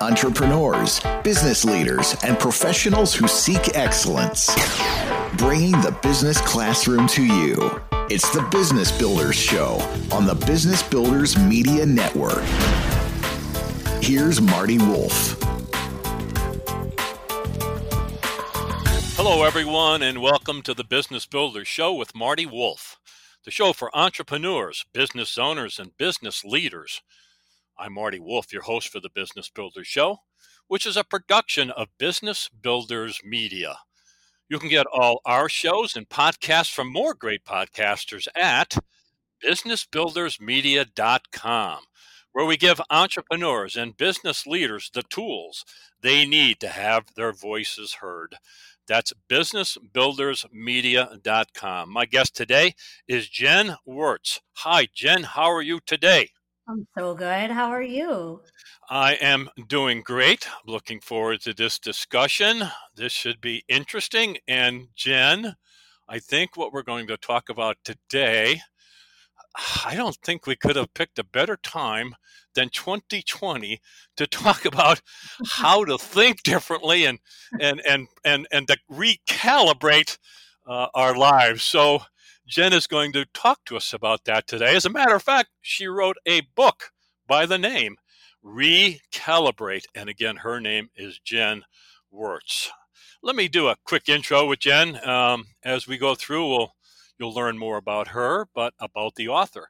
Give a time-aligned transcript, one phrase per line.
[0.00, 4.46] entrepreneurs, business leaders, and professionals who seek excellence.
[5.36, 7.80] Bringing the business classroom to you.
[8.08, 9.74] It's the Business Builders Show
[10.10, 12.42] on the Business Builders Media Network.
[14.02, 15.36] Here's Marty Wolff.
[19.16, 22.98] Hello, everyone, and welcome to the Business Builders Show with Marty Wolff,
[23.44, 27.02] the show for entrepreneurs, business owners, and business leaders.
[27.80, 30.18] I'm Marty Wolff, your host for the Business Builders Show,
[30.68, 33.78] which is a production of Business Builders Media.
[34.50, 38.76] You can get all our shows and podcasts from more great podcasters at
[39.42, 41.78] businessbuildersmedia.com,
[42.32, 45.64] where we give entrepreneurs and business leaders the tools
[46.02, 48.36] they need to have their voices heard.
[48.86, 51.90] That's businessbuildersmedia.com.
[51.90, 52.74] My guest today
[53.08, 54.42] is Jen Wirtz.
[54.56, 55.22] Hi, Jen.
[55.22, 56.32] How are you today?
[56.70, 57.50] I'm so good.
[57.50, 58.42] How are you?
[58.88, 60.46] I am doing great.
[60.64, 62.62] Looking forward to this discussion.
[62.94, 64.38] This should be interesting.
[64.46, 65.56] And Jen,
[66.08, 68.60] I think what we're going to talk about today,
[69.84, 72.14] I don't think we could have picked a better time
[72.54, 73.80] than 2020
[74.16, 75.00] to talk about
[75.48, 77.18] how to think differently and
[77.60, 80.18] and and and and to recalibrate
[80.68, 81.64] uh, our lives.
[81.64, 82.02] So
[82.50, 84.74] Jen is going to talk to us about that today.
[84.74, 86.90] As a matter of fact, she wrote a book
[87.28, 87.96] by the name
[88.44, 91.62] Recalibrate, and again, her name is Jen
[92.10, 92.72] Wirtz.
[93.22, 94.98] Let me do a quick intro with Jen.
[95.08, 96.74] Um, as we go through, we'll
[97.20, 99.68] you'll learn more about her, but about the author.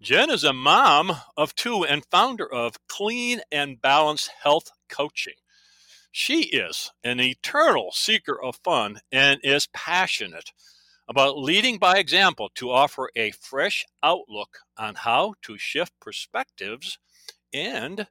[0.00, 5.34] Jen is a mom of two and founder of Clean and Balanced Health Coaching.
[6.10, 10.50] She is an eternal seeker of fun and is passionate
[11.08, 16.98] about leading by example to offer a fresh outlook on how to shift perspectives
[17.52, 18.06] and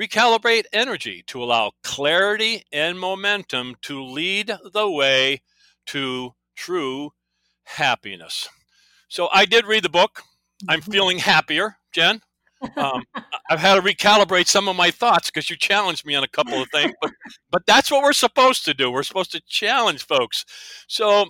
[0.00, 5.40] recalibrate energy to allow clarity and momentum to lead the way
[5.86, 7.10] to true
[7.64, 8.48] happiness.
[9.08, 10.22] So I did read the book.
[10.68, 10.90] I'm mm-hmm.
[10.90, 12.20] feeling happier, Jen.
[12.76, 13.04] Um,
[13.50, 16.60] I've had to recalibrate some of my thoughts because you challenged me on a couple
[16.60, 17.10] of things, but
[17.50, 18.90] but that's what we're supposed to do.
[18.90, 20.44] We're supposed to challenge folks.
[20.88, 21.26] So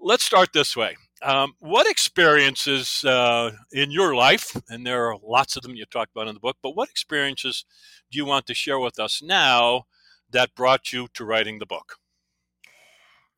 [0.00, 0.96] let's start this way.
[1.22, 6.12] Um, what experiences uh, in your life, and there are lots of them you talked
[6.14, 7.64] about in the book, but what experiences
[8.10, 9.84] do you want to share with us now
[10.30, 11.96] that brought you to writing the book?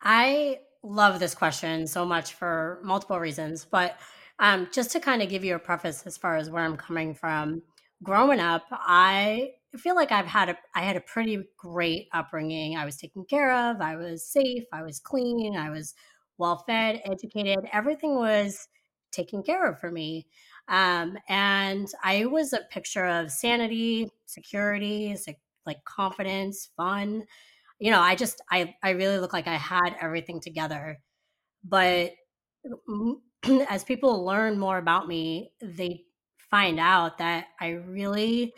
[0.03, 3.99] I love this question so much for multiple reasons, but
[4.41, 7.15] um, just to kind of give you a preface as far as where I'm coming
[7.15, 7.63] from,
[8.03, 12.77] growing up, I feel like I've had a I had a pretty great upbringing.
[12.77, 13.81] I was taken care of.
[13.81, 14.65] I was safe.
[14.73, 15.57] I was clean.
[15.57, 15.95] I was
[16.39, 17.69] well fed, educated.
[17.73, 18.69] Everything was
[19.13, 20.27] taken care of for me.
[20.69, 25.17] Um, and I was a picture of sanity, security,
[25.67, 27.25] like confidence, fun.
[27.79, 31.01] You know, I just I I really looked like I had everything together.
[31.65, 32.13] But
[33.69, 36.05] as people learn more about me, they
[36.51, 38.55] find out that I really,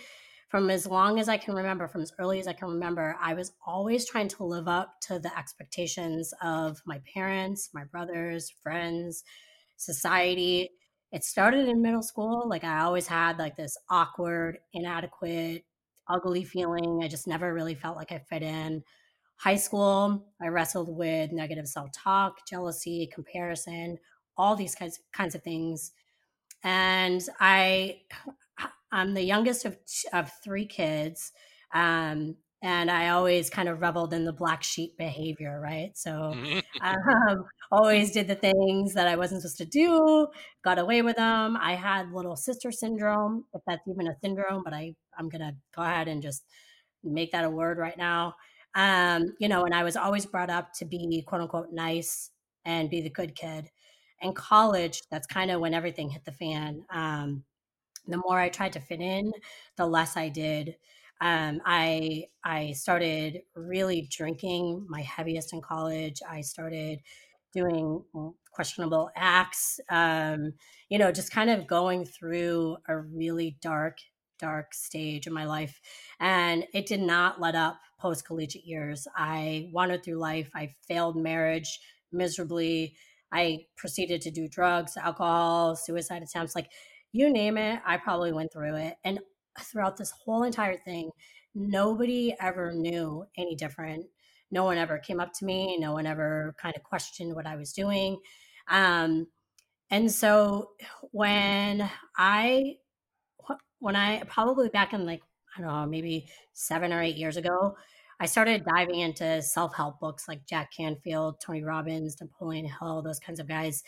[0.51, 3.35] from as long as I can remember, from as early as I can remember, I
[3.35, 9.23] was always trying to live up to the expectations of my parents, my brothers, friends,
[9.77, 10.69] society.
[11.13, 12.49] It started in middle school.
[12.49, 15.65] Like I always had like this awkward, inadequate,
[16.09, 17.01] ugly feeling.
[17.01, 18.83] I just never really felt like I fit in.
[19.37, 23.99] High school, I wrestled with negative self talk, jealousy, comparison,
[24.37, 25.93] all these kinds kinds of things.
[26.65, 28.01] And I,
[28.93, 29.77] I'm the youngest of
[30.13, 31.33] of three kids,
[31.75, 35.97] um, and I always kind of reveled in the black sheep behavior, right?
[35.97, 36.35] So,
[36.83, 40.29] um, always did the things that I wasn't supposed to do,
[40.65, 41.57] got away with them.
[41.61, 45.83] I had little sister syndrome, if that's even a syndrome, but I I'm gonna go
[45.83, 46.45] ahead and just
[47.05, 48.35] make that a word right now.
[48.75, 52.31] Um, you know, and I was always brought up to be quote unquote nice
[52.65, 53.71] and be the good kid
[54.21, 56.85] in college, that's kind of when everything hit the fan.
[56.93, 57.45] Um,
[58.07, 59.33] the more I tried to fit in,
[59.77, 60.77] the less I did.
[61.21, 66.21] Um, I I started really drinking my heaviest in college.
[66.29, 67.01] I started
[67.53, 68.03] doing
[68.53, 69.81] questionable acts.
[69.91, 70.55] Um,
[70.89, 73.99] you know, just kind of going through a really dark,
[74.39, 75.81] dark stage in my life,
[76.21, 79.07] and it did not let up post collegiate years.
[79.15, 80.51] I wandered through life.
[80.55, 81.81] I failed marriage
[82.13, 82.97] miserably.
[83.33, 86.71] I proceeded to do drugs, alcohol, suicide attempts, like
[87.13, 88.97] you name it, I probably went through it.
[89.05, 89.21] And
[89.61, 91.11] throughout this whole entire thing,
[91.55, 94.07] nobody ever knew any different.
[94.51, 95.79] No one ever came up to me.
[95.79, 98.19] No one ever kind of questioned what I was doing.
[98.69, 99.27] Um,
[99.91, 100.71] and so
[101.13, 102.77] when I,
[103.81, 105.23] when I probably back in like,
[105.57, 107.77] I don't know, maybe seven or eight years ago,
[108.21, 113.19] I started diving into self help books like Jack Canfield, Tony Robbins, Napoleon Hill, those
[113.19, 113.83] kinds of guys,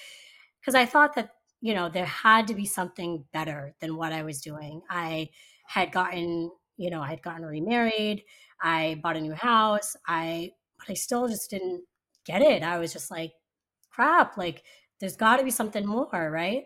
[0.61, 1.31] because I thought that,
[1.63, 4.83] you know, there had to be something better than what I was doing.
[4.91, 5.31] I
[5.65, 8.25] had gotten, you know, I had gotten remarried,
[8.61, 11.85] I bought a new house, I, but I still just didn't
[12.27, 12.65] get it.
[12.65, 13.33] I was just like,
[13.91, 14.65] crap, like,
[14.99, 16.65] there's got to be something more, right?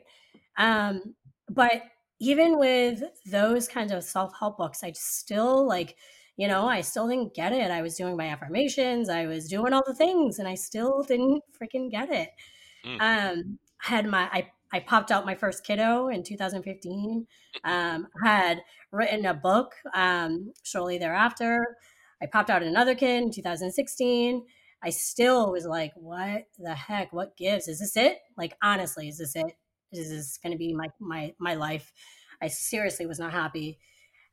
[0.57, 1.15] Um,
[1.51, 1.83] but
[2.19, 5.97] even with those kinds of self help books, I still like,
[6.39, 7.71] you know, I still didn't get it.
[7.71, 11.43] I was doing my affirmations, I was doing all the things, and I still didn't
[11.61, 12.31] freaking get it.
[12.87, 13.01] Mm.
[13.01, 17.27] Um, I had my I I popped out my first kiddo in 2015.
[17.65, 21.77] Um, had written a book um, shortly thereafter.
[22.23, 24.45] I popped out another kid in 2016.
[24.83, 27.13] I still was like, what the heck?
[27.13, 27.69] What gives?
[27.69, 28.19] Is this it?
[28.37, 29.57] Like, honestly, is this it?
[29.93, 31.93] Is this going to be my, my, my life?
[32.43, 33.79] I seriously was not happy.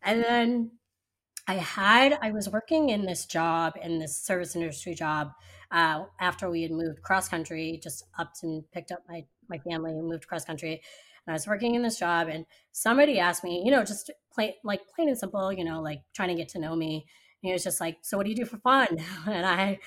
[0.02, 0.72] And then
[1.48, 5.32] I had, I was working in this job, in this service industry job,
[5.72, 9.94] uh, after we had moved cross country, just up and picked up my, my family
[9.94, 10.82] moved cross country.
[11.26, 14.54] And I was working in this job, and somebody asked me, you know, just plain,
[14.64, 17.06] like plain and simple, you know, like trying to get to know me.
[17.42, 18.88] And he was just like, "So what do you do for fun?"
[19.28, 19.80] And I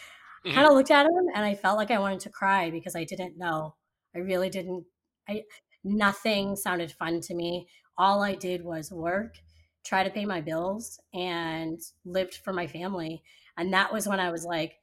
[0.45, 0.55] mm-hmm.
[0.55, 3.05] kind of looked at him, and I felt like I wanted to cry because I
[3.05, 3.75] didn't know.
[4.15, 4.85] I really didn't.
[5.29, 5.43] I
[5.85, 7.69] nothing sounded fun to me.
[7.99, 9.37] All I did was work
[9.87, 13.23] try to pay my bills and lived for my family.
[13.57, 14.75] And that was when I was like,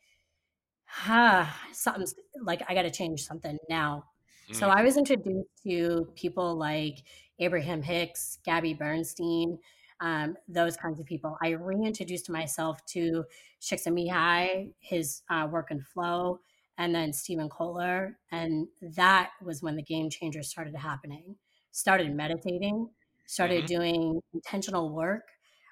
[1.06, 4.06] ah, something's like, I got to change something now.
[4.52, 4.56] Mm.
[4.56, 7.04] So I was introduced to people like
[7.40, 9.58] Abraham Hicks, Gabby Bernstein,
[10.00, 11.38] um, those kinds of people.
[11.42, 13.24] I reintroduced myself to
[13.62, 16.40] Csikszentmihalyi, his uh, work and flow,
[16.78, 21.36] and then Steven Kotler, And that was when the game changers started happening.
[21.72, 22.90] Started meditating,
[23.28, 23.76] started mm-hmm.
[23.76, 25.30] doing intentional work.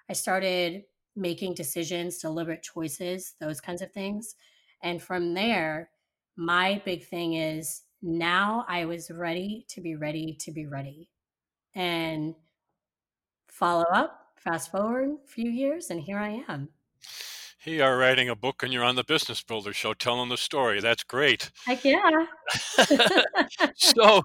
[0.09, 0.83] I started
[1.15, 4.35] making decisions, deliberate choices, those kinds of things.
[4.83, 5.89] And from there,
[6.37, 11.09] my big thing is now I was ready to be ready to be ready.
[11.75, 12.35] And
[13.47, 16.69] follow up, fast forward a few years, and here I am.
[17.63, 20.37] Here you are writing a book and you're on the Business Builder show telling the
[20.37, 20.81] story.
[20.81, 21.51] That's great.
[21.67, 22.25] Heck yeah.
[23.75, 24.23] so,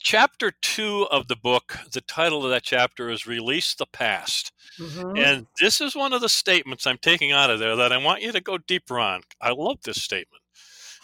[0.00, 4.50] chapter two of the book, the title of that chapter is Release the Past.
[4.80, 5.16] Mm-hmm.
[5.16, 8.22] And this is one of the statements I'm taking out of there that I want
[8.22, 9.20] you to go deeper on.
[9.40, 10.42] I love this statement.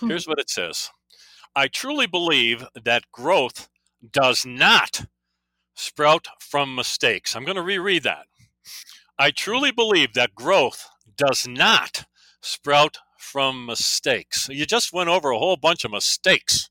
[0.00, 0.08] Hmm.
[0.08, 0.90] Here's what it says
[1.54, 3.68] I truly believe that growth
[4.12, 5.06] does not
[5.74, 7.34] sprout from mistakes.
[7.34, 8.26] I'm going to reread that.
[9.18, 12.04] I truly believe that growth does not
[12.40, 14.48] sprout from mistakes.
[14.48, 16.70] You just went over a whole bunch of mistakes.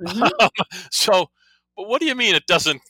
[0.00, 0.46] Mm-hmm.
[0.90, 1.30] so,
[1.76, 2.82] but what do you mean it doesn't?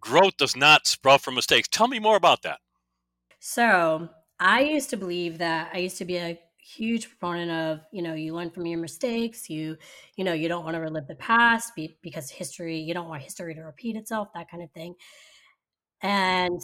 [0.00, 1.68] Growth does not sprout from mistakes.
[1.68, 2.60] Tell me more about that.
[3.40, 4.08] So
[4.38, 6.38] I used to believe that I used to be a
[6.76, 9.76] huge proponent of you know you learn from your mistakes you
[10.16, 11.72] you know you don't want to relive the past
[12.02, 14.94] because history you don't want history to repeat itself that kind of thing
[16.02, 16.60] and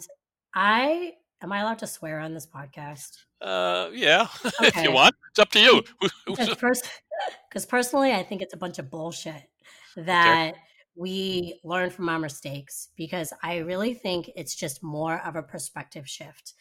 [0.53, 4.67] i am i allowed to swear on this podcast uh yeah okay.
[4.67, 5.81] if you want it's up to you
[6.27, 9.49] because personally i think it's a bunch of bullshit
[9.97, 10.59] that okay
[10.95, 16.07] we learn from our mistakes because I really think it's just more of a perspective
[16.07, 16.53] shift.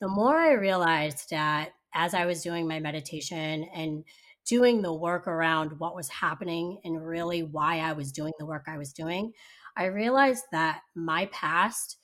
[0.00, 4.04] The more I realized that as I was doing my meditation and
[4.46, 8.64] doing the work around what was happening and really why I was doing the work
[8.66, 9.32] I was doing,
[9.76, 11.98] I realized that my past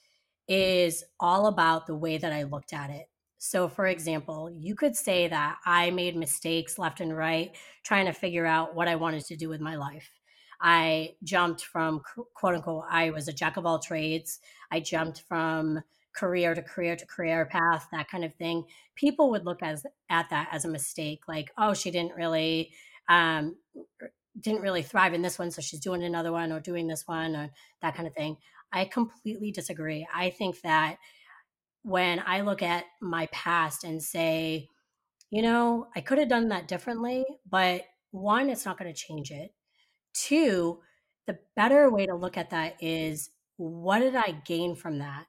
[0.46, 3.08] is all about the way that I looked at it.
[3.38, 8.12] So, for example, you could say that I made mistakes left and right trying to
[8.12, 10.10] figure out what I wanted to do with my life.
[10.60, 12.02] I jumped from
[12.34, 14.40] quote unquote, I was a jack of all trades.
[14.72, 15.80] I jumped from
[16.14, 18.64] career to career to career path, that kind of thing.
[18.96, 22.72] People would look as at that as a mistake, like, oh, she didn't really
[23.08, 23.56] um,
[24.40, 27.34] didn't really thrive in this one, so she's doing another one or doing this one
[27.34, 27.50] or
[27.82, 28.36] that kind of thing.
[28.72, 30.06] I completely disagree.
[30.14, 30.96] I think that
[31.82, 34.68] when I look at my past and say,
[35.30, 39.30] you know, I could have done that differently, but one, it's not going to change
[39.30, 39.52] it.
[40.14, 40.80] Two,
[41.26, 45.26] the better way to look at that is what did I gain from that?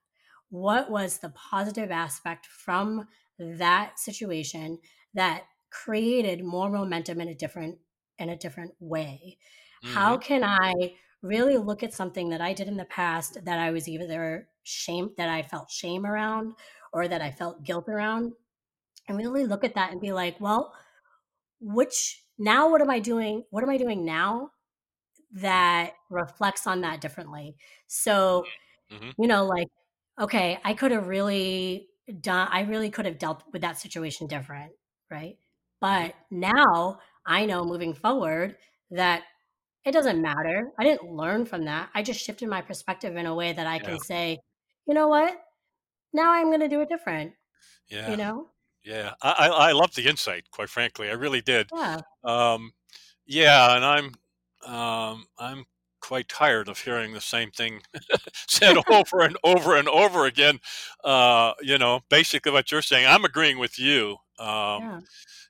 [0.49, 4.79] What was the positive aspect from that situation
[5.13, 7.77] that created more momentum in a different
[8.17, 9.37] in a different way?
[9.83, 9.93] Mm-hmm.
[9.93, 13.71] How can I really look at something that I did in the past that I
[13.71, 16.53] was either shame that I felt shame around
[16.93, 18.33] or that I felt guilt around
[19.07, 20.73] and really look at that and be like, well,
[21.59, 23.43] which now what am I doing?
[23.49, 24.51] What am I doing now
[25.31, 27.55] that reflects on that differently.
[27.87, 28.45] So,
[28.91, 29.09] mm-hmm.
[29.21, 29.67] you know, like,
[30.19, 31.87] okay, I could have really
[32.21, 34.71] done I really could have dealt with that situation different,
[35.11, 35.37] right?
[35.79, 38.55] But now I know moving forward
[38.91, 39.23] that
[39.85, 40.71] it doesn't matter.
[40.77, 41.89] I didn't learn from that.
[41.93, 43.83] I just shifted my perspective in a way that I Yeah.
[43.83, 44.39] can say,
[44.87, 45.39] you know what?
[46.11, 47.33] Now I'm going to do it different.
[47.87, 48.09] Yeah.
[48.11, 48.49] You know?
[48.83, 49.13] Yeah.
[49.21, 51.09] I, I, I love the insight, quite frankly.
[51.09, 51.69] I really did.
[51.73, 52.01] Yeah.
[52.23, 52.73] Um,
[53.25, 53.75] yeah.
[53.75, 54.05] And I'm,
[54.65, 55.65] um, I'm
[56.01, 57.81] quite tired of hearing the same thing
[58.47, 60.59] said over and over and over again.
[61.03, 64.17] Uh, you know, basically what you're saying, I'm agreeing with you.
[64.39, 64.99] Um, Yeah.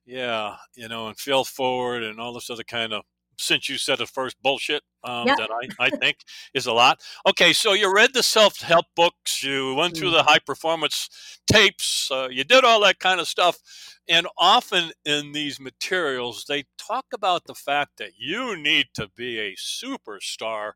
[0.05, 3.03] yeah, you know, and fail forward and all this other kind of
[3.39, 5.35] since you said it first bullshit um, Yeah.
[5.37, 6.17] that I, I think
[6.53, 6.99] is a lot.
[7.27, 12.09] Okay, so you read the self help books, you went through the high performance tapes,
[12.11, 13.59] uh, you did all that kind of stuff.
[14.07, 19.39] And often in these materials, they talk about the fact that you need to be
[19.39, 20.73] a superstar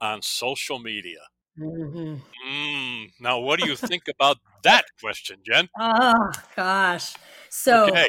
[0.00, 1.20] on social media.
[1.56, 2.16] hmm
[2.46, 5.68] Mm, now, what do you think about that question, Jen?
[5.78, 7.14] Oh gosh.
[7.50, 8.08] So Okay.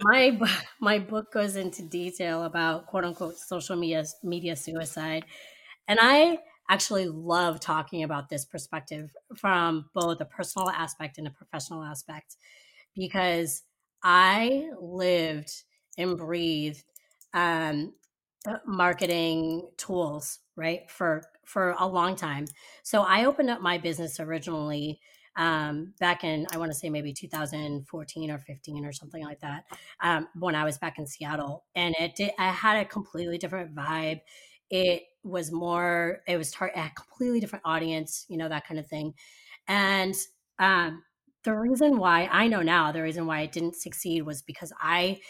[0.00, 0.38] My
[0.80, 5.24] my book goes into detail about quote unquote social media media suicide
[5.88, 11.30] and i actually love talking about this perspective from both a personal aspect and a
[11.30, 12.36] professional aspect
[12.94, 13.62] because
[14.02, 15.64] i lived
[15.98, 16.84] and breathed
[17.34, 17.94] um,
[18.46, 22.46] uh, marketing tools right for for a long time.
[22.82, 25.00] So i opened up my business originally
[25.36, 29.64] um, back in I want to say maybe 2014 or 15 or something like that.
[30.00, 33.74] Um, when I was back in Seattle, and it did, I had a completely different
[33.74, 34.20] vibe.
[34.70, 38.86] It was more, it was tar- a completely different audience, you know, that kind of
[38.86, 39.14] thing.
[39.68, 40.14] And
[40.58, 41.02] um,
[41.44, 45.20] the reason why I know now, the reason why it didn't succeed was because I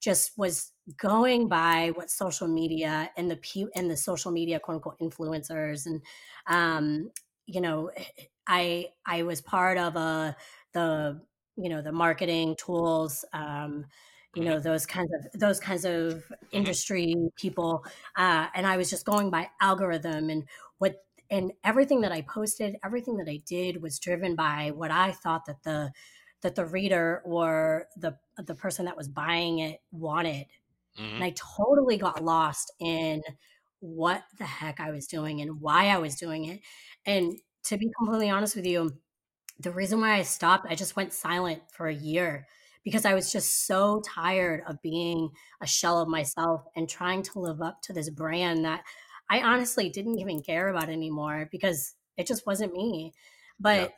[0.00, 4.76] just was going by what social media and the pe- and the social media quote
[4.76, 6.02] unquote influencers and
[6.46, 7.10] um,
[7.46, 7.90] you know
[8.46, 10.36] I I was part of a
[10.72, 11.20] the
[11.56, 13.86] you know the marketing tools um,
[14.34, 17.84] you know those kinds of those kinds of industry people
[18.16, 22.76] uh, and I was just going by algorithm and what and everything that I posted
[22.84, 25.92] everything that I did was driven by what I thought that the
[26.42, 30.46] that the reader or the the person that was buying it wanted
[30.96, 31.16] Mhm.
[31.16, 33.22] and I totally got lost in
[33.80, 36.60] what the heck I was doing and why I was doing it.
[37.06, 38.92] And to be completely honest with you,
[39.58, 42.46] the reason why I stopped, I just went silent for a year
[42.82, 45.30] because I was just so tired of being
[45.60, 48.84] a shell of myself and trying to live up to this brand that
[49.28, 53.12] I honestly didn't even care about anymore because it just wasn't me.
[53.58, 53.92] But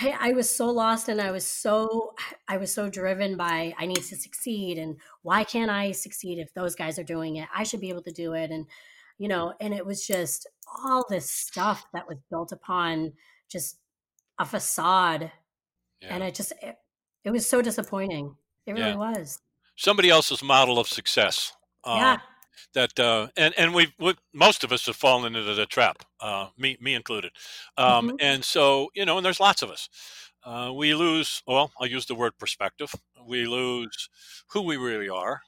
[0.00, 2.14] I, I was so lost and I was so
[2.48, 6.52] I was so driven by I need to succeed and why can't I succeed if
[6.54, 7.48] those guys are doing it?
[7.54, 8.50] I should be able to do it.
[8.50, 8.66] And
[9.18, 10.46] you know, and it was just
[10.84, 13.12] all this stuff that was built upon
[13.48, 13.78] just
[14.38, 15.32] a facade.
[16.00, 16.14] Yeah.
[16.14, 16.76] And it just it,
[17.24, 18.36] it was so disappointing.
[18.66, 18.96] It really Yeah.
[18.96, 19.40] was.
[19.76, 21.52] Somebody else's model of success.
[21.84, 22.18] Um, yeah.
[22.74, 26.48] that uh, and and we've we, most of us have fallen into the trap, uh,
[26.58, 27.32] me me included.
[27.76, 28.16] Um, Mhm.
[28.20, 29.88] And so you know, and there's lots of us.
[30.44, 31.42] Uh, we lose.
[31.46, 32.94] Well, I'll use the word perspective.
[33.26, 34.08] We lose
[34.48, 35.42] who we really are.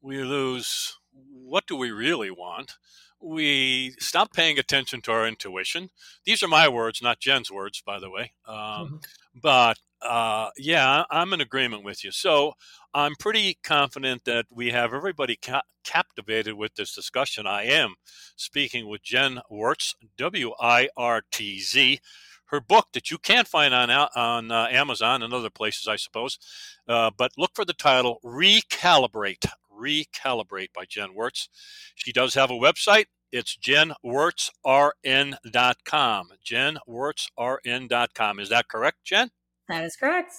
[0.00, 2.76] We lose what do we really want.
[3.20, 5.90] We stop paying attention to our intuition.
[6.24, 8.32] These are my words, not Jen's words, by the way.
[8.46, 9.04] Um, Mhm.
[9.34, 12.12] but uh, yeah, I'm in agreement with you.
[12.12, 12.54] So
[12.94, 17.48] I'm pretty confident that we have everybody ca- captivated with this discussion.
[17.48, 17.96] I am
[18.36, 21.98] speaking with Jen Wirtz, W I R T Z.
[22.46, 26.38] Her book that you can't find on on uh, Amazon and other places, I suppose.
[26.86, 29.46] Uh, but look for the title Recalibrate.
[29.78, 31.48] Recalibrate by Jen Wirtz.
[31.94, 33.04] She does have a website.
[33.30, 36.28] It's jenwirtzrn.com.
[36.44, 38.40] Jenwirtzrn.com.
[38.40, 39.30] Is that correct, Jen?
[39.68, 40.32] That is correct.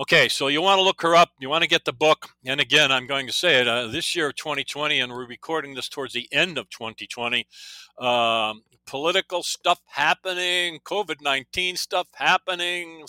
[0.00, 1.30] Okay, so you want to look her up.
[1.38, 2.30] You want to get the book.
[2.46, 5.90] And again, I'm going to say it uh, this year, 2020, and we're recording this
[5.90, 7.46] towards the end of 2020.
[7.98, 13.04] Um, political stuff happening, COVID 19 stuff happening,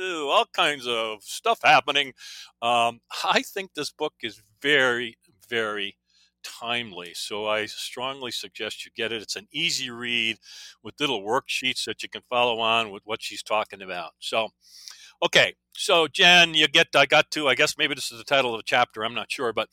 [0.00, 2.12] all kinds of stuff happening.
[2.60, 5.96] Um, I think this book is very, very
[6.42, 7.12] timely.
[7.14, 9.22] So I strongly suggest you get it.
[9.22, 10.38] It's an easy read
[10.82, 14.12] with little worksheets that you can follow on with what she's talking about.
[14.20, 14.48] So,
[15.22, 18.54] Okay, so Jen, you get I got to I guess maybe this is the title
[18.54, 19.04] of the chapter.
[19.04, 19.68] I'm not sure, but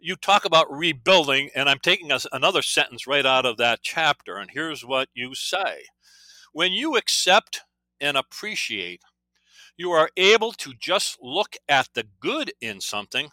[0.00, 4.36] you talk about rebuilding, and I'm taking us another sentence right out of that chapter.
[4.38, 5.84] And here's what you say:
[6.52, 7.62] When you accept
[8.00, 9.02] and appreciate,
[9.76, 13.30] you are able to just look at the good in something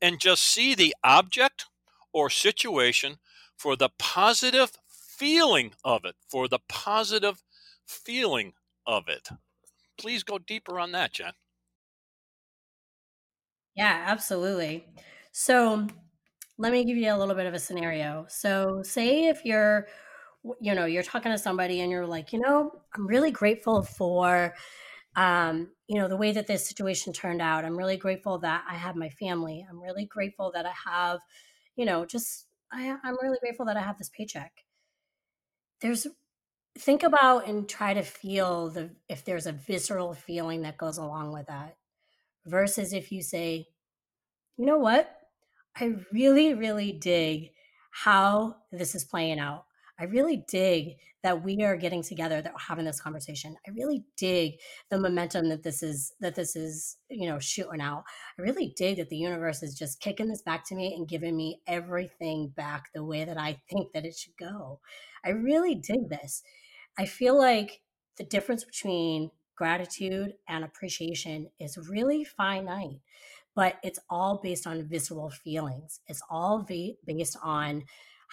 [0.00, 1.66] and just see the object
[2.12, 3.16] or situation
[3.56, 6.14] for the positive feeling of it.
[6.28, 7.42] For the positive
[7.86, 8.54] feeling
[8.86, 9.28] of it
[9.98, 11.32] please go deeper on that, Jen.
[13.76, 14.86] Yeah, absolutely.
[15.32, 15.86] So
[16.58, 18.26] let me give you a little bit of a scenario.
[18.28, 19.88] So say if you're
[20.60, 24.54] you know, you're talking to somebody and you're like, you know, I'm really grateful for
[25.16, 27.64] um, you know, the way that this situation turned out.
[27.64, 29.66] I'm really grateful that I have my family.
[29.68, 31.20] I'm really grateful that I have,
[31.76, 34.64] you know, just I, I'm really grateful that I have this paycheck.
[35.80, 36.06] There's
[36.78, 41.32] think about and try to feel the if there's a visceral feeling that goes along
[41.32, 41.76] with that
[42.46, 43.68] versus if you say,
[44.56, 45.14] you know what?
[45.76, 47.50] I really, really dig
[47.90, 49.66] how this is playing out.
[49.98, 53.56] I really dig that we are getting together, that we're having this conversation.
[53.66, 54.54] I really dig
[54.90, 58.04] the momentum that this is that this is, you know, shooting out.
[58.38, 61.36] I really dig that the universe is just kicking this back to me and giving
[61.36, 64.80] me everything back the way that I think that it should go.
[65.24, 66.42] I really dig this.
[66.98, 67.80] I feel like
[68.18, 73.00] the difference between gratitude and appreciation is really finite
[73.54, 76.00] but it's all based on visceral feelings.
[76.08, 77.84] It's all based on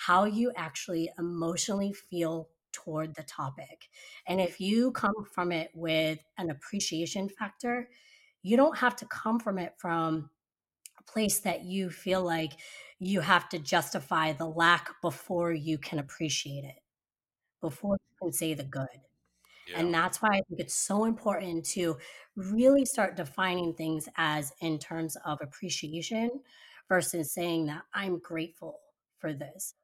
[0.06, 3.88] how you actually emotionally feel toward the topic.
[4.26, 7.88] And if you come from it with an appreciation factor,
[8.42, 10.32] you don't have to come from it from
[10.98, 12.54] a place that you feel like
[12.98, 16.80] you have to justify the lack before you can appreciate it,
[17.62, 18.88] before you can say the good.
[19.68, 19.82] Yeah.
[19.82, 21.98] And that's why I think it's so important to
[22.36, 26.32] really start defining things as in terms of appreciation
[26.90, 28.80] versus saying that I'm grateful
[29.20, 29.76] for this.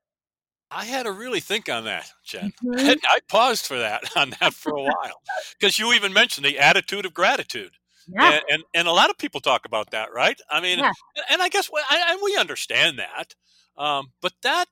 [0.71, 2.51] I had to really think on that, Jen.
[2.63, 2.99] Mhm.
[3.07, 5.21] I paused for that on that for a while
[5.59, 7.73] because you even mentioned the attitude of gratitude,
[8.07, 8.33] Yeah.
[8.33, 10.39] and, and and a lot of people talk about that, right?
[10.49, 10.91] I mean, Yeah.
[11.29, 13.35] and I guess we, I, we understand that,
[13.77, 14.67] um, but that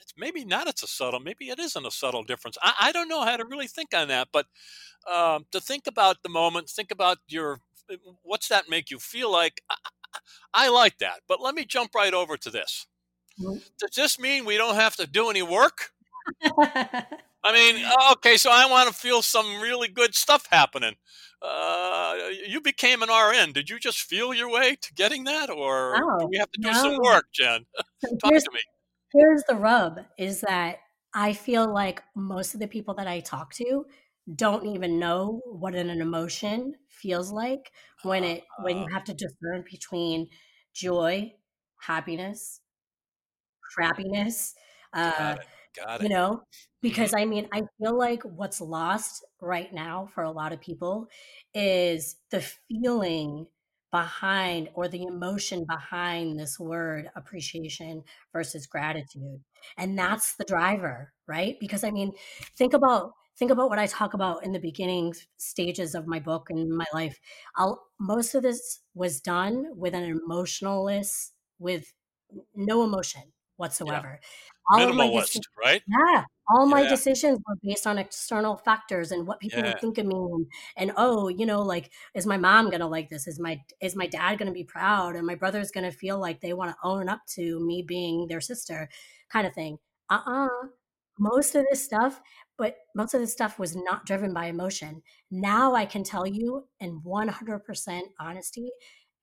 [0.00, 0.66] it's maybe not.
[0.66, 1.20] It's a subtle.
[1.20, 2.58] Maybe it isn't a subtle difference.
[2.62, 4.46] I, I don't know how to really think on that, but
[5.10, 7.58] um, to think about the moment, think about your
[8.22, 9.62] what's that make you feel like.
[9.70, 9.76] I
[10.54, 12.86] I like that, but let me jump right over to this.
[13.38, 15.90] Does this mean we don't have to do any work?
[17.44, 20.94] I mean, okay, so I want to feel some really good stuff happening.
[21.42, 22.14] Uh,
[22.46, 23.52] you became an RN.
[23.52, 26.72] Did you just feel your way to getting that, or do we have to do
[26.72, 27.66] some work, Jen?
[27.98, 28.60] So Talk here's to me.
[29.12, 30.78] here's the rub is that
[31.14, 33.86] I feel like most of the people that I talk to
[34.34, 39.14] don't even know what an emotion feels like when it when you Uh, have to
[39.14, 40.28] discern between
[40.74, 41.32] joy,
[41.80, 42.60] happiness,
[43.76, 44.54] crappiness,
[44.92, 45.46] uh, got it.
[45.76, 46.10] Got you it.
[46.10, 46.42] know,
[46.82, 50.60] hmm because I mean, I feel like what's lost right now for a lot of
[50.60, 51.08] people
[51.54, 53.46] is the feeling
[53.90, 59.40] behind or the emotion behind this word appreciation versus gratitude.
[59.78, 61.56] And that's the driver, right?
[61.60, 62.12] Because I mean,
[62.56, 66.50] think about think about what I talk about in the beginning stages of my book
[66.50, 67.18] and my life.
[67.56, 71.92] I'll, most of this was done with an emotionalist with
[72.54, 73.32] no emotion
[73.86, 74.02] Yeah.
[74.02, 74.20] whatsoever.
[74.70, 75.82] All of my decisions right?
[75.86, 76.88] yeah, all my Yeah.
[76.88, 80.46] decisions were based on external factors and what people would think of me and,
[80.78, 83.26] and oh, you know, like is my mom gonna like this?
[83.26, 85.16] Is my is my dad gonna be proud?
[85.16, 88.40] And my brother's gonna feel like they want to own up to me being their
[88.40, 88.88] sister,
[89.28, 89.78] kind of thing.
[90.10, 90.48] Uh-uh.
[91.18, 92.20] Most of this stuff,
[92.58, 95.02] but most of this stuff was not driven by emotion.
[95.30, 98.70] Now I can tell you in 100% honesty,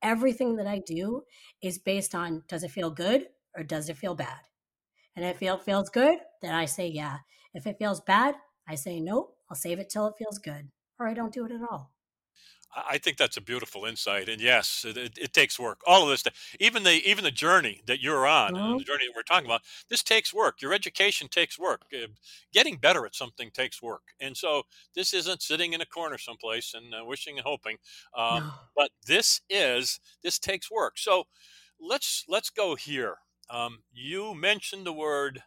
[0.01, 1.23] everything that I do
[1.61, 4.41] is based on does it feel good or does it feel bad?
[5.15, 7.19] And if it feels good, then I say yeah.
[7.53, 8.35] If it feels bad,
[8.67, 9.37] I say nope.
[9.49, 11.93] I'll save it till it feels good, or I don't do it at all.
[12.73, 15.81] I think that's a beautiful insight, and yes, it, it, it takes work.
[15.85, 18.77] All of this, th- even the even the journey that you're on, Mhm.
[18.77, 20.61] the journey that we're talking about, this takes work.
[20.61, 21.81] Your education takes work.
[21.93, 22.07] Uh,
[22.53, 24.63] getting better at something takes work, and so
[24.95, 27.77] this isn't sitting in a corner someplace and uh, wishing and hoping.
[28.15, 28.51] Um, No.
[28.73, 30.97] but this is this takes work.
[30.97, 31.25] So
[31.77, 33.17] let's let's go here.
[33.51, 35.43] Um, you mentioned the word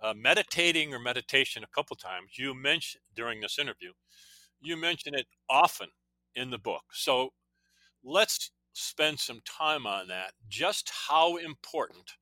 [0.00, 2.38] uh, meditating or meditation a couple times.
[2.38, 3.92] You mentioned during this interview.
[4.60, 5.88] You mention it often
[6.34, 6.84] in the book.
[6.92, 7.30] So
[8.04, 10.32] let's spend some time on that.
[10.48, 12.12] Just how important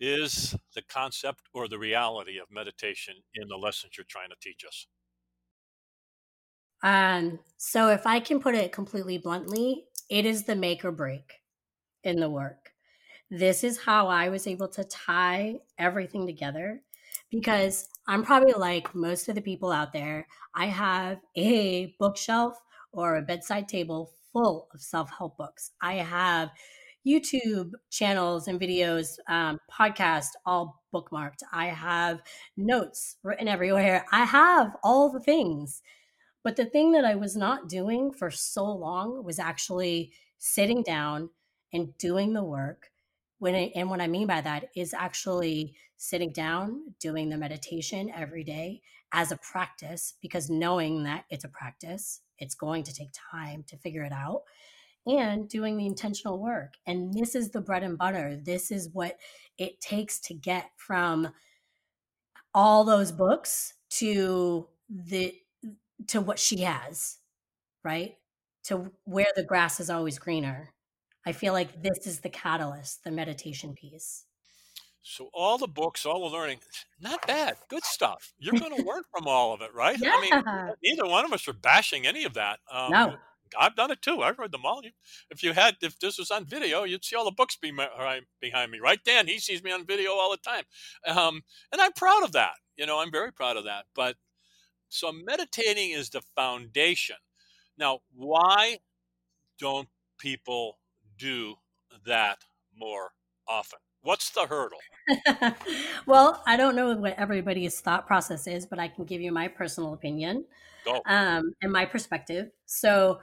[0.00, 4.64] is the concept or the reality of meditation in the lessons you're trying to teach
[4.66, 4.86] us?
[6.82, 11.40] Um, so if I can put it completely bluntly, it is the make or break
[12.04, 12.67] in the work.
[13.30, 16.80] This is how I was able to tie everything together
[17.30, 20.26] because I'm probably like most of the people out there.
[20.54, 22.58] I have a bookshelf
[22.92, 25.72] or a bedside table full of self help books.
[25.82, 26.50] I have
[27.06, 31.42] YouTube channels and videos, um, podcasts, all bookmarked.
[31.52, 32.20] I have
[32.56, 34.04] notes written everywhere.
[34.10, 35.82] I have all the things.
[36.42, 41.30] But the thing that I was not doing for so long was actually sitting down
[41.72, 42.90] and doing the work.
[43.38, 48.44] When and what I mean by that is actually sitting down, doing the meditation every
[48.44, 53.64] day as a practice, because knowing that it's a practice, it's going to take time
[53.68, 54.42] to figure it out,
[55.06, 56.74] and doing the intentional work.
[56.86, 58.36] And this is the bread and butter.
[58.36, 59.16] This is what
[59.56, 61.28] it takes to get from
[62.54, 65.34] all those books to the
[66.08, 67.18] to what she has,
[67.82, 68.16] right?
[68.64, 70.70] To where the grass is always greener.
[71.28, 74.24] I feel like this is the catalyst, the meditation piece.
[75.02, 76.60] So all the books, all the learning,
[77.02, 78.32] not bad, good stuff.
[78.38, 79.98] You're going to learn from all of it, right?
[80.00, 80.14] Yeah.
[80.14, 82.60] I mean, neither one of us are bashing any of that.
[82.72, 83.16] Um, no.
[83.58, 84.22] I've done it too.
[84.22, 84.80] I've read them all.
[85.30, 88.78] If you had, if this was on video, you'd see all the books behind me,
[88.82, 88.98] right?
[89.04, 90.64] Dan, he sees me on video all the time,
[91.06, 92.54] um, and I'm proud of that.
[92.78, 93.84] You know, I'm very proud of that.
[93.94, 94.16] But
[94.88, 97.16] so meditating is the foundation.
[97.76, 98.78] Now, why
[99.58, 99.88] don't
[100.18, 100.78] people
[101.18, 101.54] do
[102.06, 102.38] that
[102.76, 103.10] more
[103.46, 103.78] often?
[104.02, 104.78] What's the hurdle?
[106.06, 109.48] well, I don't know what everybody's thought process is, but I can give you my
[109.48, 110.44] personal opinion
[110.84, 111.02] Go.
[111.06, 112.50] um, and my perspective.
[112.66, 113.20] So,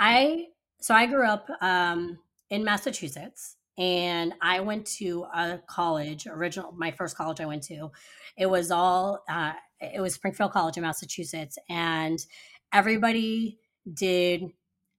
[0.00, 0.46] I
[0.80, 2.18] so I grew up um,
[2.50, 6.26] in Massachusetts, and I went to a college.
[6.26, 7.90] Original, my first college I went to,
[8.36, 12.18] it was all uh, it was Springfield College in Massachusetts, and
[12.72, 13.58] everybody
[13.92, 14.50] did,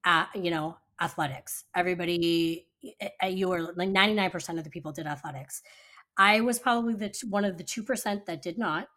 [0.05, 1.65] uh, you know, athletics.
[1.75, 2.67] Everybody,
[3.27, 5.61] you were like ninety nine percent of the people did athletics.
[6.17, 8.87] I was probably the one of the two percent that did not.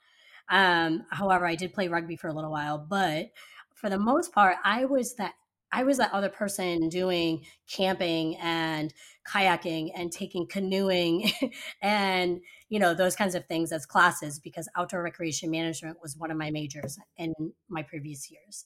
[0.51, 3.31] Um, however, I did play rugby for a little while, but
[3.75, 5.35] for the most part, I was that
[5.71, 8.93] I was that other person doing camping and
[9.27, 11.31] kayaking and taking canoeing
[11.83, 16.31] and you know those kinds of things as classes because outdoor recreation management was one
[16.31, 17.35] of my majors in
[17.69, 18.65] my previous years.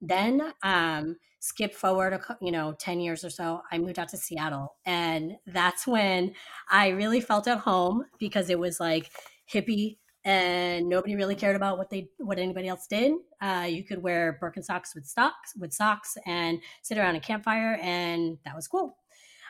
[0.00, 4.16] Then um, skip forward, a, you know, ten years or so, I moved out to
[4.16, 6.34] Seattle, and that's when
[6.70, 9.10] I really felt at home because it was like
[9.52, 13.14] hippie and nobody really cared about what they what anybody else did.
[13.40, 18.38] Uh, you could wear Birkenstocks with socks with socks and sit around a campfire, and
[18.44, 18.96] that was cool.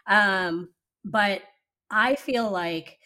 [0.07, 0.71] Um,
[1.05, 1.43] but
[1.91, 2.99] I feel like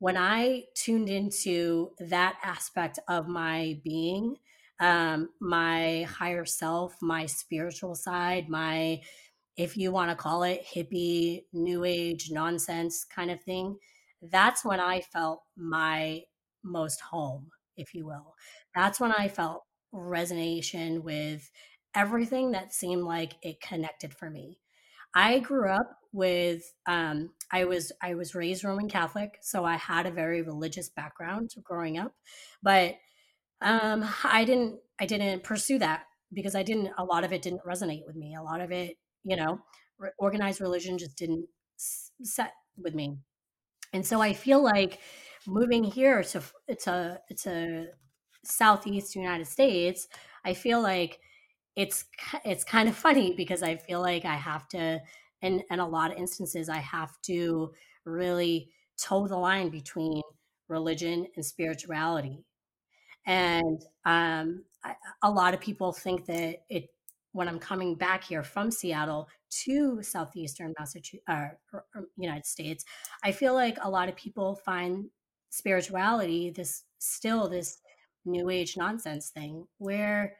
[0.00, 4.34] when I tuned into that aspect of my being,
[4.82, 9.00] um, my higher self, my spiritual side, my
[9.56, 13.76] if you want to call it hippie, new age nonsense kind of thing,
[14.30, 16.22] that's when I felt my
[16.64, 18.34] most home, if you will.
[18.74, 19.62] That's when I felt
[19.94, 21.48] resonation with
[21.94, 24.58] everything that seemed like it connected for me.
[25.14, 30.06] I grew up with um, I was I was raised Roman Catholic, so I had
[30.06, 32.14] a very religious background growing up,
[32.62, 32.94] but
[33.62, 37.64] um, I didn't I didn't pursue that because I didn't a lot of it didn't
[37.64, 38.34] resonate with me.
[38.34, 39.60] A lot of it, you know,
[40.18, 41.46] organized religion just didn't
[41.76, 43.18] set with me,
[43.92, 45.00] and so I feel like
[45.46, 46.86] moving here to it's
[47.46, 47.86] a
[48.44, 50.08] southeast United States,
[50.44, 51.20] I feel like
[51.76, 52.04] it's
[52.44, 55.00] it's kind of funny because I feel like I have to
[55.42, 57.72] in in a lot of instances I have to
[58.04, 60.22] really toe the line between
[60.68, 62.44] religion and spirituality.
[63.26, 66.88] And um, I, a lot of people think that it
[67.34, 69.26] when I'm coming back here from Seattle
[69.64, 71.48] to southeastern Massachusetts, uh,
[72.16, 72.84] United States,
[73.24, 75.06] I feel like a lot of people find
[75.52, 77.78] spirituality this still this
[78.24, 80.34] new age nonsense thing where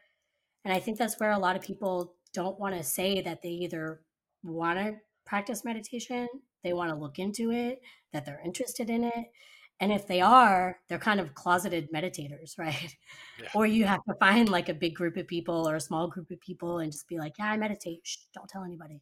[0.64, 3.51] and i think that's where a lot of people don't want to say that they
[3.51, 4.01] either
[4.42, 4.95] want to
[5.27, 6.27] practice meditation
[6.64, 7.83] they want to look into it
[8.14, 9.27] that they're interested in it
[9.80, 12.96] and if they are they're kind of closeted meditators right
[13.40, 13.48] yeah.
[13.54, 16.30] or you have to find like a big group of people or a small group
[16.30, 19.00] of people and just be like yeah i meditate Shh, don't tell anybody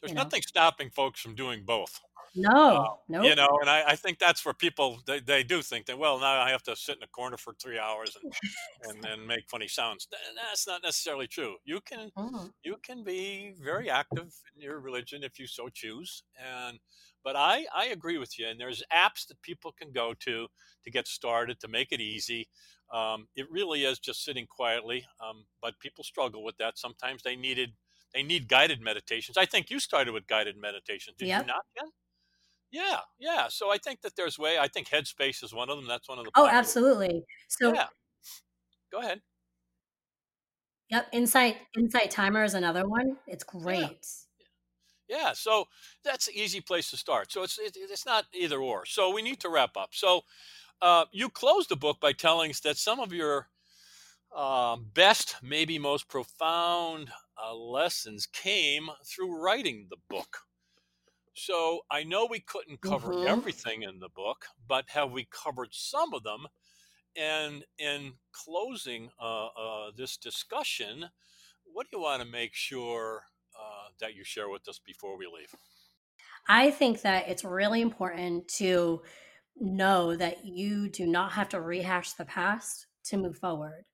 [0.00, 0.22] there's you know?
[0.22, 2.00] nothing stopping folks from doing both
[2.34, 3.22] no, uh, no.
[3.22, 6.18] You know, and I, I think that's where people they, they do think that well
[6.18, 8.32] now I have to sit in a corner for three hours and
[8.84, 10.06] and then make funny sounds.
[10.36, 11.56] That's not necessarily true.
[11.64, 12.46] You can mm-hmm.
[12.62, 16.22] you can be very active in your religion if you so choose.
[16.38, 16.78] And
[17.24, 18.46] but I I agree with you.
[18.48, 20.46] And there's apps that people can go to
[20.84, 22.48] to get started to make it easy.
[22.92, 25.04] Um, it really is just sitting quietly.
[25.20, 26.78] Um, but people struggle with that.
[26.78, 27.72] Sometimes they needed
[28.14, 29.36] they need guided meditations.
[29.36, 31.16] I think you started with guided meditations.
[31.18, 31.42] Did yep.
[31.42, 31.90] you not, Jen?
[32.72, 33.46] Yeah, yeah.
[33.48, 34.58] So I think that there's way.
[34.58, 35.86] I think Headspace is one of them.
[35.86, 36.30] That's one of the.
[36.36, 37.24] Oh, absolutely.
[37.48, 37.86] So yeah.
[38.92, 39.20] Go ahead.
[40.90, 43.16] Yep, Insight Insight Timer is another one.
[43.28, 44.06] It's great.
[45.10, 45.34] Yeah.
[45.34, 45.66] So
[46.04, 47.32] that's an easy place to start.
[47.32, 48.86] So it's it, it's not either or.
[48.86, 49.90] So we need to wrap up.
[49.92, 50.22] So
[50.82, 53.48] uh, you close the book by telling us that some of your
[54.36, 57.10] um, best, maybe most profound
[57.42, 60.38] uh, lessons came through writing the book.
[61.34, 63.26] So I know we couldn't cover Mm-hmm.
[63.26, 66.46] everything in the book, but have we covered some of them?
[67.16, 71.10] And in closing uh, uh, this discussion,
[71.64, 73.29] what do you want to make sure uh,
[74.00, 75.54] that you share with us before we leave?
[76.48, 79.02] I think that it's really important to
[79.60, 83.84] know that you do not have to rehash the past to move forward.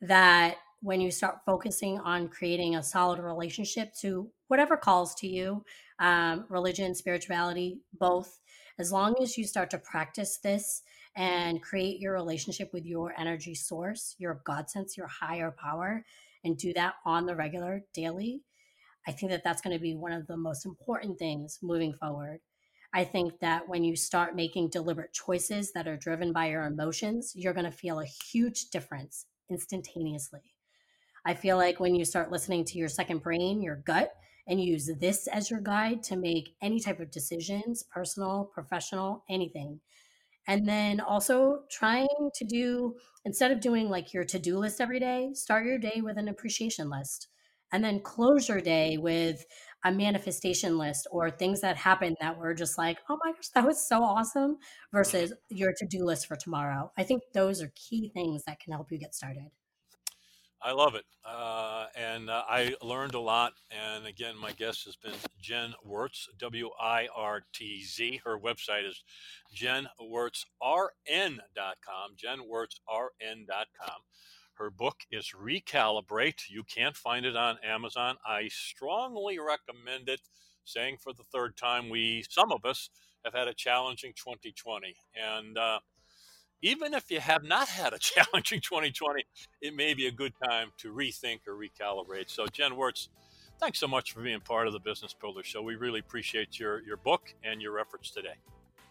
[0.00, 5.62] That when you start focusing on creating a solid relationship to whatever calls to you,
[5.98, 8.40] um, religion, spirituality, both,
[8.78, 10.82] as long as you start to practice this
[11.16, 16.04] and create your relationship with your energy source, your God sense, your higher power,
[16.44, 18.42] and do that on the regular daily,
[19.10, 22.38] I think that that's going to be one of the most important things moving forward.
[22.94, 27.32] I think that when you start making deliberate choices that are driven by your emotions,
[27.34, 30.54] you're going to feel a huge difference instantaneously.
[31.24, 34.14] I feel like when you start listening to your second brain, your gut,
[34.46, 39.80] and use this as your guide to make any type of decisions, personal, professional, anything.
[40.46, 42.94] And then also trying to do,
[43.24, 46.28] instead of doing like your to do list every day, start your day with an
[46.28, 47.26] appreciation list.
[47.72, 49.44] And then close your day with
[49.84, 53.66] a manifestation list or things that happened that were just like, oh my gosh, that
[53.66, 54.58] was so awesome,
[54.92, 56.92] versus your to do list for tomorrow.
[56.98, 59.50] I think those are key things that can help you get started.
[60.62, 61.06] I love it.
[61.24, 63.54] Uh, and uh, I learned a lot.
[63.70, 68.20] And again, my guest has been Jen Wirtz, W I R T Z.
[68.24, 69.02] Her website is
[69.56, 71.40] jenwirtzrn.com,
[72.22, 74.00] jenwirtzrn.com.
[74.60, 76.50] Her book is Recalibrate.
[76.50, 78.16] You can't find it on Amazon.
[78.26, 80.20] I strongly recommend it,
[80.66, 82.90] saying for the third time, we, some of us,
[83.24, 84.94] have had a challenging 2020.
[85.14, 85.78] And, uh,
[86.60, 89.24] even if you have not had a challenging 2020,
[89.62, 92.28] it may be a good time to rethink or recalibrate.
[92.28, 93.08] So, Jen Wirtz,
[93.60, 95.62] thanks so much for being part of the Business Builder Show.
[95.62, 98.34] We really appreciate your, your book and your efforts today.